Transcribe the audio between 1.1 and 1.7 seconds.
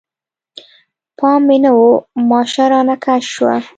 پام مې